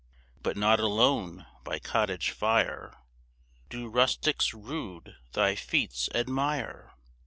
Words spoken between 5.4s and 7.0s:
feats admire.